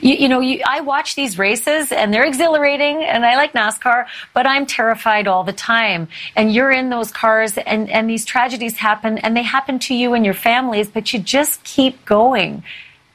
[0.00, 4.06] You, you know, you, I watch these races and they're exhilarating, and I like NASCAR,
[4.34, 6.08] but I'm terrified all the time.
[6.34, 10.14] And you're in those cars, and and these tragedies happen, and they happen to you
[10.14, 12.64] and your families, but you just keep going.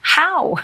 [0.01, 0.55] How?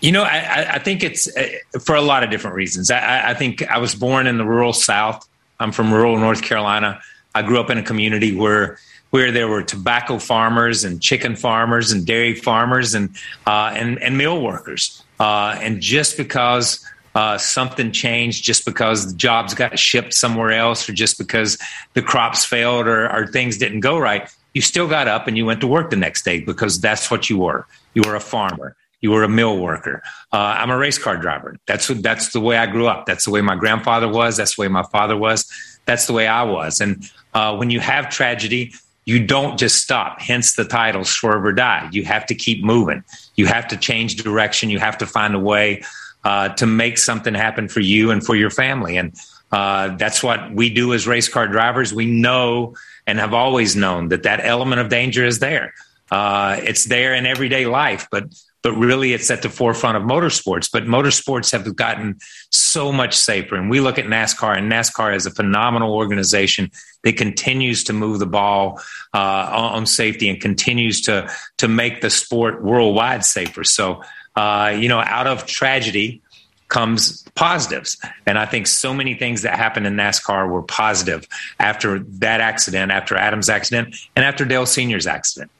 [0.00, 1.48] You know, I, I think it's uh,
[1.84, 2.90] for a lot of different reasons.
[2.90, 5.26] I, I think I was born in the rural South.
[5.58, 7.00] I'm from rural North Carolina.
[7.34, 8.78] I grew up in a community where
[9.10, 13.10] where there were tobacco farmers and chicken farmers and dairy farmers and
[13.46, 15.02] uh, and and mill workers.
[15.18, 16.84] Uh, and just because
[17.14, 21.56] uh, something changed, just because the jobs got shipped somewhere else, or just because
[21.94, 25.46] the crops failed or, or things didn't go right, you still got up and you
[25.46, 27.66] went to work the next day because that's what you were.
[27.94, 28.76] You were a farmer.
[29.00, 30.02] You were a mill worker.
[30.32, 31.56] Uh, I'm a race car driver.
[31.66, 33.06] That's what, that's the way I grew up.
[33.06, 34.36] That's the way my grandfather was.
[34.36, 35.50] That's the way my father was.
[35.84, 36.80] That's the way I was.
[36.80, 38.72] And uh, when you have tragedy,
[39.04, 40.20] you don't just stop.
[40.20, 41.88] Hence the title, Swerve or Die.
[41.92, 43.04] You have to keep moving.
[43.36, 44.68] You have to change direction.
[44.68, 45.82] You have to find a way
[46.24, 48.96] uh, to make something happen for you and for your family.
[48.96, 49.14] And
[49.52, 51.94] uh, that's what we do as race car drivers.
[51.94, 52.74] We know
[53.06, 55.72] and have always known that that element of danger is there.
[56.10, 58.24] Uh, it's there in everyday life, but
[58.66, 60.68] but really it's at the forefront of motorsports.
[60.68, 62.18] But motorsports have gotten
[62.50, 63.54] so much safer.
[63.54, 66.72] And we look at NASCAR, and NASCAR is a phenomenal organization
[67.04, 68.80] that continues to move the ball
[69.14, 73.62] uh, on safety and continues to to make the sport worldwide safer.
[73.62, 74.02] So,
[74.34, 76.20] uh, you know, out of tragedy
[76.66, 77.96] comes positives.
[78.26, 81.28] And I think so many things that happened in NASCAR were positive
[81.60, 85.52] after that accident, after Adam's accident, and after Dale Sr.'s accident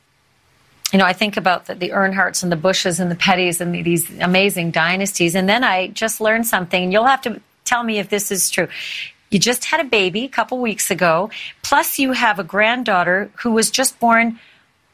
[0.93, 3.75] you know, I think about the, the Earnhardts and the Bushes and the Pettys and
[3.75, 5.35] the, these amazing dynasties.
[5.35, 8.51] And then I just learned something, and you'll have to tell me if this is
[8.51, 8.69] true.
[9.31, 11.31] You just had a baby a couple weeks ago,
[11.63, 14.39] plus you have a granddaughter who was just born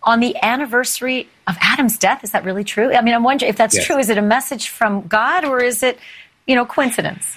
[0.02, 2.24] on the anniversary of Adam's death.
[2.24, 2.92] Is that really true?
[2.92, 3.86] I mean, I'm wondering if that's yes.
[3.86, 3.98] true.
[3.98, 5.98] Is it a message from God or is it,
[6.46, 7.36] you know, coincidence?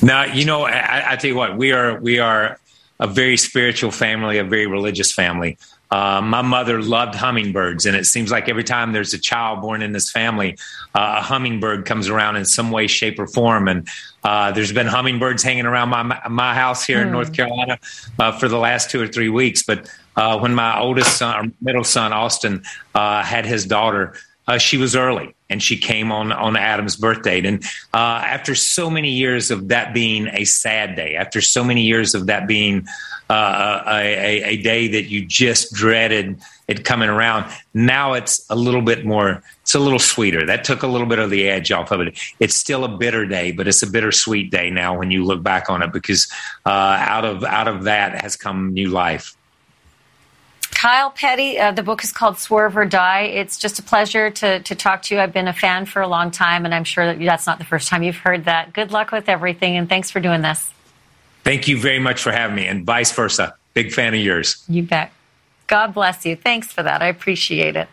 [0.00, 2.58] Now, you know, I, I tell you what, we are we are
[3.00, 5.58] a very spiritual family, a very religious family.
[5.90, 9.82] Uh, my mother loved hummingbirds, and it seems like every time there's a child born
[9.82, 10.56] in this family,
[10.94, 13.66] uh, a hummingbird comes around in some way, shape, or form.
[13.66, 13.88] And
[14.22, 17.02] uh, there's been hummingbirds hanging around my my house here mm.
[17.02, 17.14] in hmm.
[17.14, 17.78] North Carolina
[18.18, 19.62] uh, for the last two or three weeks.
[19.62, 22.62] But uh, when my oldest son, or middle son, Austin,
[22.94, 24.14] uh, had his daughter,
[24.46, 27.44] uh, she was early and she came on on Adam's birthday.
[27.44, 27.64] And
[27.94, 32.14] uh, after so many years of that being a sad day, after so many years
[32.14, 32.86] of that being
[33.30, 38.82] uh, a, a, day that you just dreaded it coming around, now it's a little
[38.82, 39.40] bit more.
[39.62, 40.44] It's a little sweeter.
[40.44, 42.18] That took a little bit of the edge off of it.
[42.40, 45.70] It's still a bitter day, but it's a bittersweet day now when you look back
[45.70, 46.28] on it because
[46.66, 49.36] uh, out of out of that has come new life.
[50.72, 53.22] Kyle Petty, uh, the book is called Swerve or Die.
[53.22, 55.20] It's just a pleasure to, to talk to you.
[55.20, 57.64] I've been a fan for a long time, and I'm sure that that's not the
[57.64, 58.72] first time you've heard that.
[58.72, 60.70] Good luck with everything, and thanks for doing this.
[61.44, 63.54] Thank you very much for having me, and vice versa.
[63.74, 64.62] Big fan of yours.
[64.68, 65.12] You bet.
[65.66, 66.36] God bless you.
[66.36, 67.02] Thanks for that.
[67.02, 67.88] I appreciate it.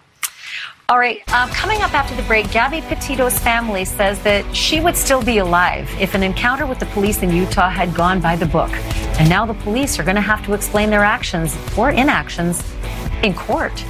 [0.90, 4.96] All right, uh, coming up after the break, Gabby Petito's family says that she would
[4.96, 8.46] still be alive if an encounter with the police in Utah had gone by the
[8.46, 8.72] book.
[9.20, 12.64] And now the police are going to have to explain their actions or inactions
[13.22, 13.84] in court.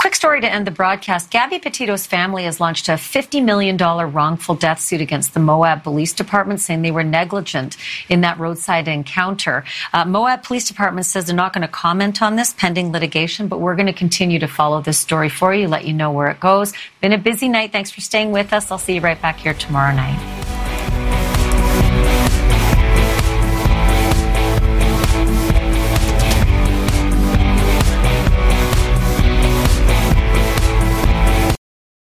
[0.00, 1.30] Quick story to end the broadcast.
[1.30, 6.14] Gabby Petito's family has launched a $50 million wrongful death suit against the Moab Police
[6.14, 7.76] Department, saying they were negligent
[8.08, 9.62] in that roadside encounter.
[9.92, 13.60] Uh, Moab Police Department says they're not going to comment on this pending litigation, but
[13.60, 16.40] we're going to continue to follow this story for you, let you know where it
[16.40, 16.72] goes.
[17.02, 17.70] Been a busy night.
[17.70, 18.70] Thanks for staying with us.
[18.70, 20.40] I'll see you right back here tomorrow night.